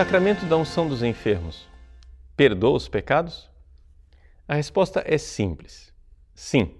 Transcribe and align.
sacramento 0.00 0.46
da 0.46 0.56
unção 0.56 0.88
dos 0.88 1.02
enfermos 1.02 1.68
perdoa 2.34 2.74
os 2.74 2.88
pecados? 2.88 3.50
A 4.48 4.54
resposta 4.54 5.04
é 5.04 5.18
simples. 5.18 5.92
Sim, 6.34 6.74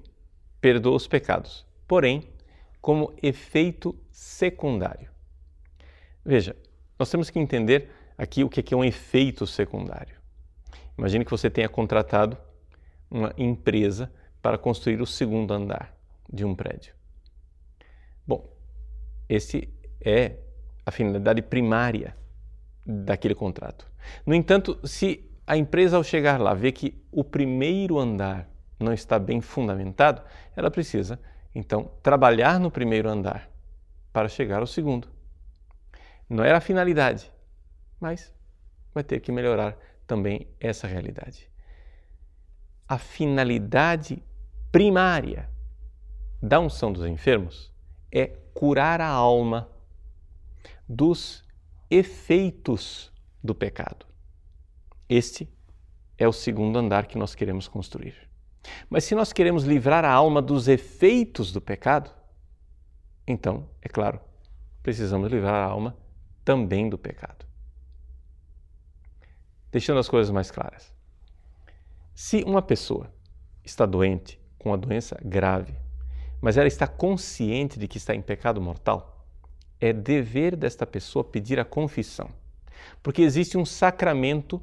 perdoa 0.59 0.97
os 0.97 1.07
pecados, 1.07 1.67
porém, 1.87 2.27
como 2.81 3.13
efeito 3.23 3.95
secundário. 4.11 5.11
Veja, 6.25 6.57
nós 6.99 7.11
temos 7.11 7.29
que 7.29 7.39
entender 7.39 7.91
aqui 8.17 8.43
o 8.43 8.49
que 8.49 8.73
é 8.73 8.77
um 8.77 8.83
efeito 8.83 9.47
secundário. 9.47 10.17
Imagine 10.97 11.23
que 11.23 11.31
você 11.31 11.51
tenha 11.51 11.69
contratado 11.69 12.39
uma 13.11 13.35
empresa 13.37 14.11
para 14.41 14.57
construir 14.57 15.03
o 15.03 15.07
segundo 15.07 15.53
andar 15.53 15.95
de 16.33 16.43
um 16.43 16.55
prédio. 16.55 16.95
Bom, 18.27 18.51
esse 19.29 19.69
é 20.01 20.37
a 20.87 20.91
finalidade 20.91 21.43
primária 21.43 22.19
daquele 22.85 23.35
contrato. 23.35 23.87
No 24.27 24.35
entanto, 24.35 24.79
se 24.87 25.29
a 25.47 25.57
empresa, 25.57 25.97
ao 25.97 26.05
chegar 26.05 26.41
lá, 26.41 26.55
vê 26.55 26.73
que 26.73 27.03
o 27.11 27.25
primeiro 27.25 27.99
andar 27.99 28.49
não 28.79 28.93
está 28.93 29.19
bem 29.19 29.41
fundamentado, 29.41 30.23
ela 30.57 30.71
precisa, 30.71 31.21
então, 31.55 31.91
trabalhar 32.03 32.59
no 32.59 32.71
primeiro 32.71 33.09
andar 33.09 33.51
para 34.13 34.29
chegar 34.29 34.61
ao 34.61 34.67
segundo. 34.67 35.09
Não 36.29 36.45
era 36.45 36.59
a 36.59 36.61
finalidade, 36.61 37.31
mas 37.99 38.33
vai 38.95 39.03
ter 39.03 39.21
que 39.21 39.33
melhorar 39.33 39.77
também 40.07 40.47
essa 40.59 40.87
realidade. 40.87 41.51
A 42.89 42.99
finalidade 42.99 44.23
primária 44.73 45.49
da 46.43 46.59
unção 46.59 46.93
dos 46.93 47.05
enfermos 47.05 47.73
é 48.11 48.27
curar 48.55 49.01
a 49.01 49.09
alma 49.09 49.69
dos 50.89 51.45
efeitos 51.91 53.13
do 53.43 53.55
pecado. 53.55 54.07
Este 55.09 55.49
é 56.17 56.29
o 56.29 56.33
segundo 56.33 56.79
andar 56.79 57.07
que 57.07 57.19
nós 57.19 57.35
queremos 57.35 57.67
construir. 57.67 58.31
Mas 58.89 59.05
se 59.05 59.15
nós 59.15 59.33
queremos 59.33 59.65
livrar 59.65 60.05
a 60.05 60.13
alma 60.13 60.41
dos 60.41 60.69
efeitos 60.69 61.51
do 61.51 61.61
pecado, 61.61 62.11
então, 63.27 63.69
é 63.81 63.89
claro, 63.89 64.21
precisamos 64.83 65.31
livrar 65.31 65.55
a 65.55 65.65
alma 65.65 65.97
também 66.45 66.89
do 66.89 66.99
pecado. 66.99 67.47
Deixando 69.73 69.99
as 69.99 70.09
coisas 70.09 70.31
mais 70.31 70.51
claras. 70.51 70.95
Se 72.15 72.43
uma 72.43 72.61
pessoa 72.61 73.13
está 73.65 73.87
doente 73.87 74.41
com 74.59 74.71
uma 74.71 74.79
doença 74.79 75.19
grave, 75.25 75.75
mas 76.41 76.57
ela 76.57 76.69
está 76.69 76.87
consciente 76.87 77.79
de 77.79 77.87
que 77.87 77.99
está 77.99 78.15
em 78.15 78.23
pecado 78.23 78.61
mortal, 78.61 79.20
é 79.81 79.93
dever 79.93 80.55
desta 80.57 80.87
pessoa 80.87 81.25
pedir 81.25 81.59
a 81.59 81.65
confissão. 81.65 82.29
Porque 83.03 83.23
existe 83.23 83.57
um 83.57 83.65
sacramento 83.65 84.61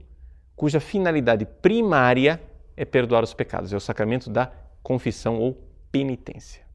cuja 0.55 0.79
finalidade 0.79 1.45
primária 1.45 2.41
é 2.75 2.85
perdoar 2.85 3.23
os 3.23 3.33
pecados, 3.33 3.73
é 3.73 3.75
o 3.75 3.79
sacramento 3.79 4.29
da 4.29 4.51
confissão 4.83 5.39
ou 5.39 5.61
penitência. 5.91 6.65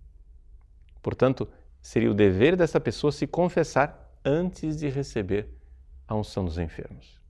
Portanto, 1.00 1.48
seria 1.80 2.10
o 2.10 2.14
dever 2.14 2.56
dessa 2.56 2.80
pessoa 2.80 3.12
se 3.12 3.26
confessar 3.26 4.12
antes 4.24 4.76
de 4.76 4.88
receber 4.88 5.48
a 6.06 6.14
unção 6.14 6.44
dos 6.44 6.58
enfermos. 6.58 7.20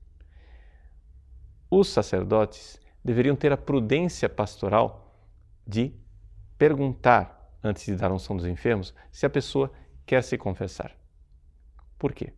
Os 1.70 1.88
sacerdotes 1.88 2.78
deveriam 3.04 3.34
ter 3.34 3.52
a 3.52 3.56
prudência 3.56 4.28
pastoral 4.28 5.16
de 5.66 5.92
perguntar, 6.58 7.50
antes 7.64 7.86
de 7.86 7.96
dar 7.96 8.10
a 8.10 8.14
unção 8.14 8.36
dos 8.36 8.46
enfermos, 8.46 8.94
se 9.10 9.24
a 9.24 9.30
pessoa 9.30 9.72
quer 10.04 10.22
se 10.22 10.36
confessar. 10.36 10.94
Por 12.02 12.12
quê? 12.12 12.32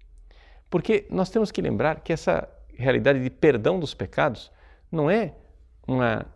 Porque 0.69 1.07
nós 1.09 1.31
temos 1.31 1.51
que 1.51 1.63
lembrar 1.63 2.01
que 2.01 2.13
essa 2.13 2.47
realidade 2.75 3.23
de 3.23 3.31
perdão 3.31 3.81
dos 3.81 3.95
pecados 3.95 4.53
não 4.93 5.11
é 5.11 5.35
uma 5.89 6.27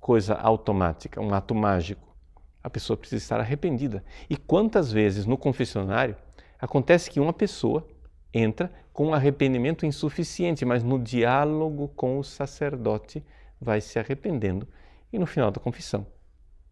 coisa 0.00 0.34
automática, 0.34 1.20
um 1.20 1.32
ato 1.32 1.54
mágico. 1.54 2.12
A 2.60 2.68
pessoa 2.68 2.96
precisa 2.96 3.22
estar 3.22 3.38
arrependida. 3.38 4.04
E 4.28 4.36
quantas 4.36 4.90
vezes 4.90 5.24
no 5.24 5.38
confessionário 5.38 6.16
acontece 6.58 7.08
que 7.08 7.20
uma 7.20 7.32
pessoa 7.32 7.86
entra 8.32 8.72
com 8.92 9.06
um 9.06 9.14
arrependimento 9.14 9.86
insuficiente, 9.86 10.64
mas 10.64 10.82
no 10.82 10.98
diálogo 10.98 11.86
com 11.94 12.18
o 12.18 12.24
sacerdote 12.24 13.24
vai 13.60 13.80
se 13.80 14.00
arrependendo 14.00 14.66
e 15.12 15.18
no 15.18 15.26
final 15.26 15.52
da 15.52 15.60
confissão 15.60 16.04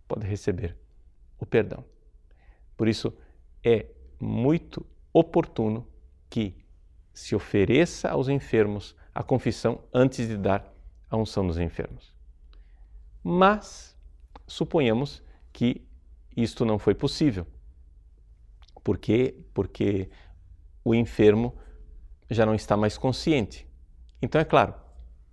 pode 0.08 0.26
receber 0.26 0.76
o 1.38 1.46
perdão. 1.46 1.84
Por 2.76 2.88
isso 2.88 3.16
é 3.62 3.86
muito 4.18 4.84
oportuno 5.12 5.91
que 6.32 6.56
se 7.12 7.34
ofereça 7.34 8.08
aos 8.08 8.26
enfermos 8.26 8.96
a 9.14 9.22
confissão 9.22 9.84
antes 9.92 10.26
de 10.26 10.38
dar 10.38 10.64
a 11.10 11.16
unção 11.18 11.46
dos 11.46 11.58
enfermos. 11.58 12.10
Mas 13.22 13.94
suponhamos 14.46 15.22
que 15.52 15.86
isto 16.34 16.64
não 16.64 16.78
foi 16.78 16.94
possível. 16.94 17.46
Por 18.82 18.96
quê? 18.96 19.44
Porque 19.52 20.08
o 20.82 20.94
enfermo 20.94 21.54
já 22.30 22.46
não 22.46 22.54
está 22.54 22.78
mais 22.78 22.96
consciente. 22.96 23.68
Então, 24.22 24.40
é 24.40 24.44
claro, 24.44 24.74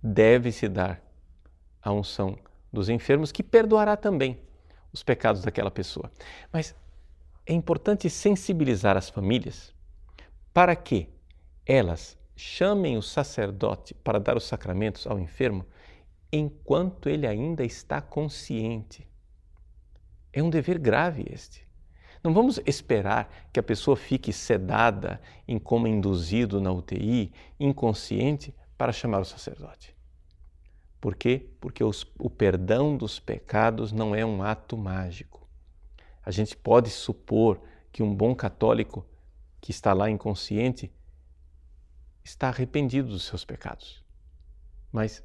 deve-se 0.02 0.68
dar 0.68 1.02
a 1.80 1.90
unção 1.90 2.38
dos 2.70 2.90
enfermos, 2.90 3.32
que 3.32 3.42
perdoará 3.42 3.96
também 3.96 4.38
os 4.92 5.02
pecados 5.02 5.40
daquela 5.40 5.70
pessoa. 5.70 6.12
Mas 6.52 6.74
é 7.46 7.54
importante 7.54 8.10
sensibilizar 8.10 8.98
as 8.98 9.08
famílias 9.08 9.74
para 10.52 10.74
que 10.74 11.08
elas 11.64 12.18
chamem 12.34 12.96
o 12.96 13.02
sacerdote 13.02 13.94
para 13.94 14.18
dar 14.18 14.36
os 14.36 14.44
sacramentos 14.44 15.06
ao 15.06 15.18
enfermo 15.18 15.64
enquanto 16.32 17.08
ele 17.08 17.26
ainda 17.26 17.64
está 17.64 18.00
consciente. 18.00 19.06
É 20.32 20.42
um 20.42 20.50
dever 20.50 20.78
grave 20.78 21.26
este. 21.30 21.68
Não 22.22 22.32
vamos 22.32 22.60
esperar 22.66 23.48
que 23.52 23.58
a 23.58 23.62
pessoa 23.62 23.96
fique 23.96 24.32
sedada, 24.32 25.20
em 25.48 25.58
coma 25.58 25.88
induzido 25.88 26.60
na 26.60 26.70
UTI, 26.70 27.32
inconsciente, 27.58 28.54
para 28.76 28.92
chamar 28.92 29.20
o 29.20 29.24
sacerdote. 29.24 29.96
Por 31.00 31.16
quê? 31.16 31.48
Porque 31.60 31.82
os, 31.82 32.06
o 32.18 32.28
perdão 32.28 32.96
dos 32.96 33.18
pecados 33.18 33.90
não 33.90 34.14
é 34.14 34.24
um 34.24 34.42
ato 34.42 34.76
mágico. 34.76 35.48
A 36.22 36.30
gente 36.30 36.56
pode 36.56 36.90
supor 36.90 37.60
que 37.90 38.02
um 38.02 38.14
bom 38.14 38.34
católico 38.34 39.04
que 39.60 39.70
está 39.70 39.92
lá 39.92 40.10
inconsciente 40.10 40.92
está 42.24 42.48
arrependido 42.48 43.08
dos 43.08 43.24
seus 43.24 43.44
pecados. 43.44 44.02
Mas 44.92 45.22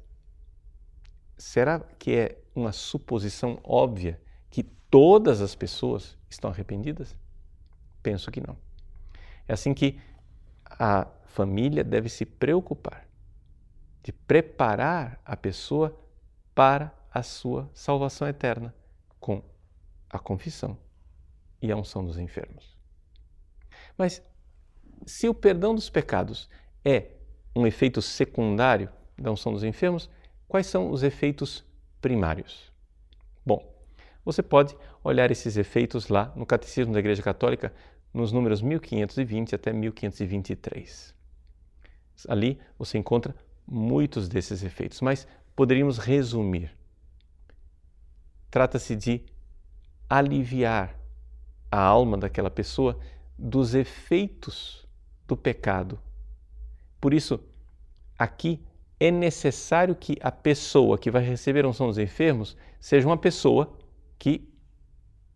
será 1.36 1.80
que 1.80 2.12
é 2.12 2.38
uma 2.54 2.72
suposição 2.72 3.58
óbvia 3.62 4.20
que 4.50 4.62
todas 4.62 5.40
as 5.40 5.54
pessoas 5.54 6.16
estão 6.28 6.50
arrependidas? 6.50 7.16
Penso 8.02 8.30
que 8.30 8.40
não. 8.40 8.56
É 9.48 9.52
assim 9.52 9.74
que 9.74 10.00
a 10.64 11.06
família 11.26 11.84
deve 11.84 12.08
se 12.08 12.24
preocupar 12.24 13.06
de 14.02 14.12
preparar 14.12 15.20
a 15.24 15.36
pessoa 15.36 15.98
para 16.54 16.94
a 17.10 17.22
sua 17.22 17.68
salvação 17.74 18.28
eterna 18.28 18.74
com 19.18 19.42
a 20.08 20.18
confissão 20.18 20.78
e 21.60 21.72
a 21.72 21.76
unção 21.76 22.04
dos 22.04 22.18
enfermos. 22.18 22.75
Mas 23.96 24.22
se 25.06 25.28
o 25.28 25.34
perdão 25.34 25.74
dos 25.74 25.88
pecados 25.88 26.48
é 26.84 27.10
um 27.54 27.66
efeito 27.66 28.02
secundário 28.02 28.88
da 29.18 29.30
unção 29.30 29.52
dos 29.52 29.64
enfermos, 29.64 30.10
quais 30.46 30.66
são 30.66 30.90
os 30.90 31.02
efeitos 31.02 31.64
primários? 32.00 32.72
Bom, 33.44 33.74
você 34.24 34.42
pode 34.42 34.76
olhar 35.02 35.30
esses 35.30 35.56
efeitos 35.56 36.08
lá 36.08 36.32
no 36.36 36.44
Catecismo 36.44 36.92
da 36.92 36.98
Igreja 36.98 37.22
Católica, 37.22 37.72
nos 38.12 38.32
números 38.32 38.60
1520 38.60 39.54
até 39.54 39.72
1523. 39.72 41.14
Ali 42.28 42.58
você 42.78 42.98
encontra 42.98 43.34
muitos 43.66 44.28
desses 44.28 44.62
efeitos, 44.62 45.00
mas 45.00 45.26
poderíamos 45.54 45.98
resumir. 45.98 46.76
Trata-se 48.50 48.96
de 48.96 49.22
aliviar 50.08 50.98
a 51.70 51.80
alma 51.80 52.16
daquela 52.16 52.50
pessoa 52.50 52.98
dos 53.38 53.74
efeitos 53.74 54.86
do 55.26 55.36
pecado 55.36 55.98
por 57.00 57.14
isso, 57.14 57.40
aqui 58.18 58.60
é 58.98 59.10
necessário 59.10 59.94
que 59.94 60.16
a 60.20 60.32
pessoa 60.32 60.98
que 60.98 61.10
vai 61.10 61.22
receber 61.22 61.64
a 61.64 61.68
unção 61.68 61.86
dos 61.86 61.98
enfermos 61.98 62.56
seja 62.80 63.06
uma 63.06 63.16
pessoa 63.16 63.76
que 64.18 64.48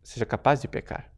seja 0.02 0.24
capaz 0.24 0.60
de 0.60 0.68
pecar. 0.68 1.10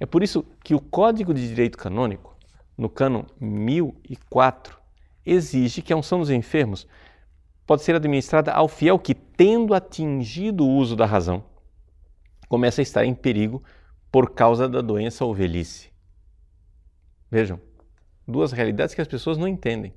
É 0.00 0.06
por 0.06 0.22
isso 0.22 0.44
que 0.64 0.74
o 0.74 0.80
Código 0.80 1.32
de 1.32 1.46
Direito 1.46 1.78
Canônico, 1.78 2.36
no 2.76 2.88
cânon 2.88 3.24
1004, 3.38 4.76
exige 5.24 5.82
que 5.82 5.92
a 5.92 5.96
unção 5.96 6.18
dos 6.18 6.30
enfermos 6.30 6.86
pode 7.66 7.82
ser 7.82 7.94
administrada 7.94 8.52
ao 8.52 8.66
fiel 8.66 8.98
que, 8.98 9.14
tendo 9.14 9.72
atingido 9.72 10.66
o 10.66 10.76
uso 10.76 10.96
da 10.96 11.06
razão, 11.06 11.44
começa 12.48 12.80
a 12.80 12.82
estar 12.82 13.04
em 13.04 13.14
perigo 13.14 13.62
por 14.14 14.30
causa 14.30 14.68
da 14.68 14.80
doença 14.80 15.24
ou 15.24 15.34
velhice. 15.34 15.90
Vejam, 17.28 17.60
duas 18.24 18.52
realidades 18.52 18.94
que 18.94 19.00
as 19.00 19.08
pessoas 19.08 19.36
não 19.36 19.48
entendem. 19.48 19.92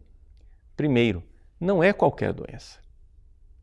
primeiro, 0.75 1.21
não 1.59 1.83
é 1.83 1.93
qualquer 1.93 2.33
doença. 2.33 2.79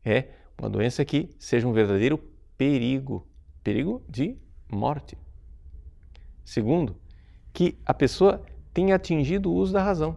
É 0.05 0.29
uma 0.57 0.71
doença 0.71 1.05
que 1.05 1.35
seja 1.41 1.67
um 1.67 1.73
verdadeiro 1.73 2.19
perigo 2.57 3.27
perigo 3.65 4.05
de 4.09 4.39
morte. 4.71 5.19
Segundo, 6.45 7.01
que 7.53 7.77
a 7.85 7.93
pessoa 7.93 8.41
tenha 8.73 8.95
atingido 8.95 9.51
o 9.51 9.57
uso 9.57 9.73
da 9.73 9.83
razão. 9.83 10.17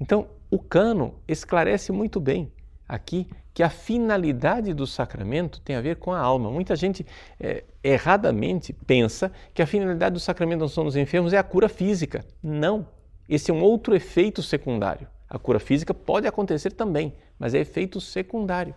Então, 0.00 0.30
o 0.50 0.58
cano 0.58 1.20
esclarece 1.28 1.92
muito 1.92 2.18
bem 2.18 2.50
aqui 2.90 3.28
que 3.54 3.62
a 3.62 3.70
finalidade 3.70 4.74
do 4.74 4.86
sacramento 4.86 5.60
tem 5.60 5.76
a 5.76 5.80
ver 5.80 5.96
com 5.96 6.12
a 6.12 6.18
alma. 6.18 6.50
Muita 6.50 6.74
gente 6.74 7.06
é, 7.38 7.62
erradamente 7.84 8.72
pensa 8.72 9.30
que 9.54 9.62
a 9.62 9.66
finalidade 9.66 10.14
do 10.14 10.20
sacramento 10.20 10.60
da 10.60 10.64
unção 10.64 10.84
dos 10.84 10.96
enfermos 10.96 11.32
é 11.32 11.38
a 11.38 11.42
cura 11.42 11.68
física. 11.68 12.24
Não. 12.42 12.88
Esse 13.28 13.50
é 13.50 13.54
um 13.54 13.62
outro 13.62 13.94
efeito 13.94 14.42
secundário. 14.42 15.06
A 15.28 15.38
cura 15.38 15.60
física 15.60 15.94
pode 15.94 16.26
acontecer 16.26 16.72
também, 16.72 17.14
mas 17.38 17.54
é 17.54 17.60
efeito 17.60 18.00
secundário. 18.00 18.74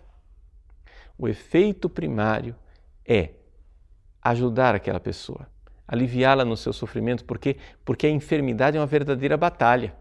O 1.17 1.27
efeito 1.27 1.89
primário 1.89 2.55
é 3.03 3.31
ajudar 4.21 4.75
aquela 4.75 4.99
pessoa, 4.99 5.47
aliviá-la 5.87 6.45
no 6.45 6.55
seu 6.55 6.71
sofrimento, 6.71 7.25
porque 7.25 7.57
porque 7.83 8.05
a 8.05 8.11
enfermidade 8.11 8.77
é 8.77 8.79
uma 8.79 8.85
verdadeira 8.85 9.35
batalha. 9.35 9.95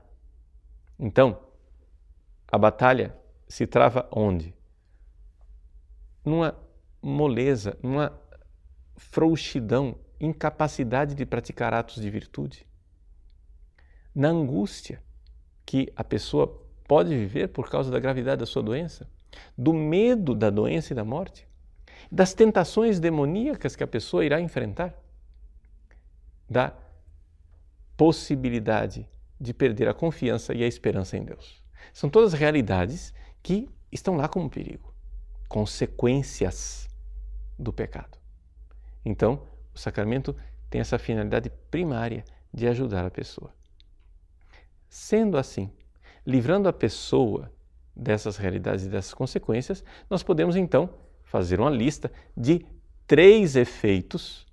Então, 0.98 1.38
a 2.50 2.58
batalha 2.58 3.21
se 3.52 3.66
trava 3.66 4.08
onde? 4.10 4.54
Numa 6.24 6.56
moleza, 7.02 7.76
numa 7.82 8.18
frouxidão, 8.96 9.98
incapacidade 10.18 11.14
de 11.14 11.26
praticar 11.26 11.74
atos 11.74 12.00
de 12.00 12.08
virtude. 12.08 12.66
Na 14.14 14.28
angústia 14.28 15.02
que 15.66 15.92
a 15.94 16.02
pessoa 16.02 16.66
pode 16.88 17.10
viver 17.10 17.48
por 17.48 17.68
causa 17.68 17.90
da 17.90 18.00
gravidade 18.00 18.40
da 18.40 18.46
sua 18.46 18.62
doença, 18.62 19.06
do 19.58 19.74
medo 19.74 20.34
da 20.34 20.48
doença 20.48 20.94
e 20.94 20.96
da 20.96 21.04
morte 21.04 21.46
das 22.10 22.32
tentações 22.32 22.98
demoníacas 22.98 23.76
que 23.76 23.84
a 23.84 23.86
pessoa 23.86 24.24
irá 24.24 24.40
enfrentar, 24.40 24.94
da 26.48 26.74
possibilidade 27.98 29.06
de 29.38 29.52
perder 29.52 29.88
a 29.88 29.94
confiança 29.94 30.54
e 30.54 30.64
a 30.64 30.66
esperança 30.66 31.18
em 31.18 31.24
Deus. 31.24 31.62
São 31.92 32.08
todas 32.08 32.32
realidades 32.32 33.14
que 33.42 33.68
estão 33.90 34.16
lá 34.16 34.28
como 34.28 34.48
perigo, 34.48 34.94
consequências 35.48 36.88
do 37.58 37.72
pecado. 37.72 38.18
Então, 39.04 39.46
o 39.74 39.78
sacramento 39.78 40.34
tem 40.70 40.80
essa 40.80 40.98
finalidade 40.98 41.50
primária 41.70 42.24
de 42.52 42.66
ajudar 42.66 43.04
a 43.04 43.10
pessoa. 43.10 43.54
Sendo 44.88 45.36
assim, 45.36 45.72
livrando 46.26 46.68
a 46.68 46.72
pessoa 46.72 47.52
dessas 47.94 48.36
realidades 48.36 48.84
e 48.84 48.88
dessas 48.88 49.12
consequências, 49.12 49.84
nós 50.08 50.22
podemos 50.22 50.56
então 50.56 50.94
fazer 51.24 51.60
uma 51.60 51.70
lista 51.70 52.10
de 52.36 52.64
três 53.06 53.56
efeitos 53.56 54.46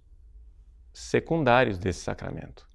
secundários 0.94 1.78
desse 1.78 2.00
sacramento. 2.00 2.68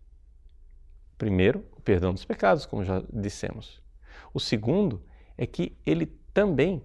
Primeiro, 1.18 1.64
o 1.72 1.80
perdão 1.80 2.12
dos 2.12 2.24
pecados, 2.24 2.66
como 2.66 2.84
já 2.84 3.02
dissemos. 3.12 3.82
O 4.32 4.40
segundo 4.40 5.02
é 5.36 5.46
que 5.46 5.76
ele 5.84 6.06
também 6.32 6.82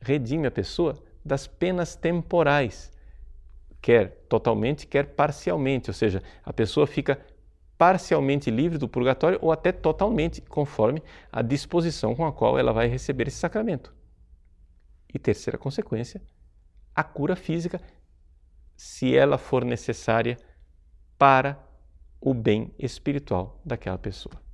redime 0.00 0.46
a 0.46 0.50
pessoa 0.50 0.94
das 1.24 1.46
penas 1.46 1.94
temporais, 1.94 2.90
quer 3.80 4.24
totalmente, 4.28 4.86
quer 4.86 5.14
parcialmente, 5.14 5.90
ou 5.90 5.94
seja, 5.94 6.22
a 6.44 6.52
pessoa 6.52 6.86
fica 6.86 7.20
parcialmente 7.76 8.50
livre 8.50 8.76
do 8.76 8.88
purgatório 8.88 9.38
ou 9.40 9.52
até 9.52 9.70
totalmente, 9.70 10.40
conforme 10.40 11.02
a 11.30 11.42
disposição 11.42 12.14
com 12.14 12.26
a 12.26 12.32
qual 12.32 12.58
ela 12.58 12.72
vai 12.72 12.88
receber 12.88 13.28
esse 13.28 13.36
sacramento. 13.36 13.94
E 15.12 15.18
terceira 15.18 15.56
consequência, 15.56 16.20
a 16.94 17.04
cura 17.04 17.36
física, 17.36 17.80
se 18.76 19.16
ela 19.16 19.38
for 19.38 19.64
necessária 19.64 20.36
para 21.16 21.58
o 22.20 22.34
bem 22.34 22.74
espiritual 22.78 23.60
daquela 23.64 23.98
pessoa. 23.98 24.47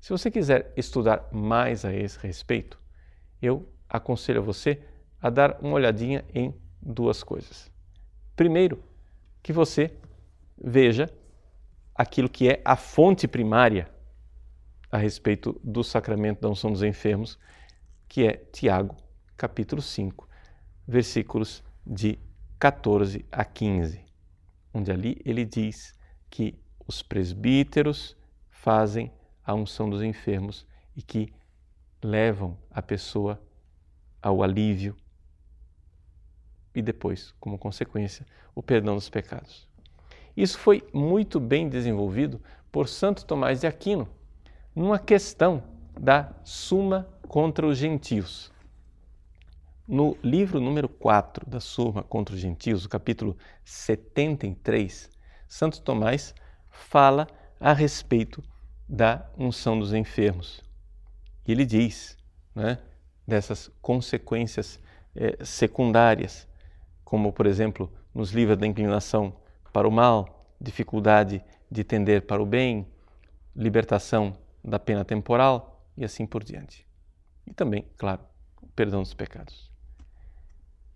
Se 0.00 0.10
você 0.10 0.30
quiser 0.30 0.72
estudar 0.76 1.28
mais 1.30 1.84
a 1.84 1.92
esse 1.92 2.18
respeito, 2.18 2.80
eu 3.40 3.68
aconselho 3.86 4.42
você 4.42 4.82
a 5.20 5.28
dar 5.28 5.58
uma 5.60 5.74
olhadinha 5.74 6.24
em 6.34 6.54
duas 6.80 7.22
coisas. 7.22 7.70
Primeiro, 8.34 8.82
que 9.42 9.52
você 9.52 9.94
veja 10.56 11.06
aquilo 11.94 12.30
que 12.30 12.48
é 12.48 12.62
a 12.64 12.76
fonte 12.76 13.28
primária 13.28 13.90
a 14.90 14.96
respeito 14.96 15.60
do 15.62 15.84
sacramento 15.84 16.40
da 16.40 16.48
unção 16.48 16.72
dos 16.72 16.82
enfermos, 16.82 17.38
que 18.08 18.26
é 18.26 18.36
Tiago, 18.52 18.96
capítulo 19.36 19.82
5, 19.82 20.26
versículos 20.88 21.62
de 21.86 22.18
14 22.58 23.24
a 23.30 23.44
15, 23.44 24.02
onde 24.72 24.90
ali 24.90 25.20
ele 25.26 25.44
diz 25.44 25.94
que 26.30 26.58
os 26.88 27.02
presbíteros 27.02 28.16
fazem 28.48 29.12
a 29.50 29.54
unção 29.54 29.90
dos 29.90 30.00
enfermos 30.00 30.64
e 30.96 31.02
que 31.02 31.32
levam 32.00 32.56
a 32.70 32.80
pessoa 32.80 33.42
ao 34.22 34.44
alívio 34.44 34.96
e 36.72 36.80
depois, 36.80 37.34
como 37.40 37.58
consequência, 37.58 38.24
o 38.54 38.62
perdão 38.62 38.94
dos 38.94 39.08
pecados. 39.08 39.68
Isso 40.36 40.56
foi 40.56 40.88
muito 40.92 41.40
bem 41.40 41.68
desenvolvido 41.68 42.40
por 42.70 42.88
Santo 42.88 43.24
Tomás 43.24 43.60
de 43.60 43.66
Aquino 43.66 44.08
numa 44.74 45.00
questão 45.00 45.64
da 45.98 46.32
Suma 46.44 47.08
contra 47.26 47.66
os 47.66 47.76
Gentios. 47.76 48.52
No 49.86 50.16
livro 50.22 50.60
número 50.60 50.88
4 50.88 51.50
da 51.50 51.58
Suma 51.58 52.04
contra 52.04 52.36
os 52.36 52.40
Gentios, 52.40 52.84
o 52.84 52.88
capítulo 52.88 53.36
73, 53.64 55.10
Santo 55.48 55.82
Tomás 55.82 56.32
fala 56.70 57.26
a 57.58 57.72
respeito 57.72 58.40
da 58.90 59.30
unção 59.38 59.78
dos 59.78 59.94
enfermos. 59.94 60.60
E 61.46 61.52
ele 61.52 61.64
diz 61.64 62.18
né, 62.52 62.76
dessas 63.24 63.68
consequências 63.80 64.80
eh, 65.14 65.38
secundárias, 65.44 66.48
como, 67.04 67.32
por 67.32 67.46
exemplo, 67.46 67.90
nos 68.12 68.32
livra 68.32 68.56
da 68.56 68.66
inclinação 68.66 69.32
para 69.72 69.86
o 69.86 69.92
mal, 69.92 70.52
dificuldade 70.60 71.40
de 71.70 71.84
tender 71.84 72.26
para 72.26 72.42
o 72.42 72.46
bem, 72.46 72.84
libertação 73.54 74.36
da 74.62 74.78
pena 74.78 75.04
temporal 75.04 75.86
e 75.96 76.04
assim 76.04 76.26
por 76.26 76.42
diante. 76.42 76.84
E 77.46 77.54
também, 77.54 77.86
claro, 77.96 78.22
o 78.60 78.66
perdão 78.66 79.02
dos 79.02 79.14
pecados. 79.14 79.70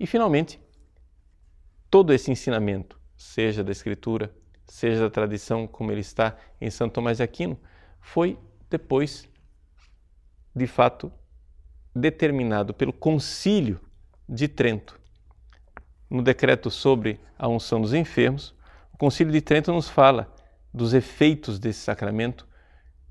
E, 0.00 0.06
finalmente, 0.06 0.60
todo 1.88 2.12
esse 2.12 2.28
ensinamento, 2.28 2.98
seja 3.16 3.62
da 3.62 3.70
Escritura, 3.70 4.34
seja 4.66 5.02
da 5.02 5.10
tradição, 5.10 5.68
como 5.68 5.92
ele 5.92 6.00
está 6.00 6.36
em 6.60 6.70
Santo 6.70 6.94
Tomás 6.94 7.18
de 7.18 7.22
Aquino, 7.22 7.56
foi 8.04 8.38
depois, 8.70 9.28
de 10.54 10.68
fato, 10.68 11.10
determinado 11.94 12.74
pelo 12.74 12.92
Concílio 12.92 13.80
de 14.28 14.46
Trento. 14.46 15.00
No 16.08 16.22
decreto 16.22 16.70
sobre 16.70 17.18
a 17.36 17.48
unção 17.48 17.80
dos 17.80 17.92
enfermos, 17.94 18.54
o 18.92 18.98
Concílio 18.98 19.32
de 19.32 19.40
Trento 19.40 19.72
nos 19.72 19.88
fala 19.88 20.32
dos 20.72 20.92
efeitos 20.92 21.58
desse 21.58 21.80
sacramento 21.80 22.46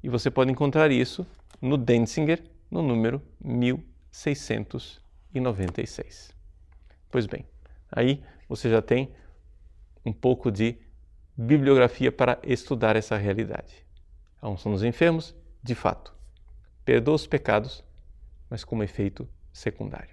e 0.01 0.07
você 0.09 0.31
pode 0.31 0.49
encontrar 0.51 0.89
isso 0.91 1.27
no 1.59 1.75
Denzinger, 1.75 2.41
no 2.69 2.83
número 2.83 3.21
1696. 3.43 6.31
Pois 7.09 7.25
bem, 7.25 7.45
aí 7.91 8.23
você 8.47 8.69
já 8.69 8.81
tem 8.81 9.11
um 10.05 10.13
pouco 10.13 10.51
de 10.51 10.77
bibliografia 11.35 12.11
para 12.11 12.37
estudar 12.43 12.95
essa 12.95 13.17
realidade. 13.17 13.82
A 14.43 14.49
unção 14.49 14.73
dos 14.73 14.83
enfermos, 14.83 15.33
de 15.63 15.73
fato, 15.73 16.13
perdoa 16.83 17.15
os 17.15 17.25
pecados, 17.25 17.81
mas 18.49 18.65
como 18.65 18.83
efeito 18.83 19.25
secundário. 19.53 20.12